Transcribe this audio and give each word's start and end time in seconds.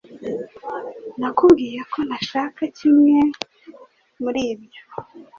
Nakubwiye 1.19 1.79
ko 1.91 1.99
ntashaka 2.07 2.61
kimwe 2.77 3.17
muri 4.21 4.41
ibyo 4.53 4.81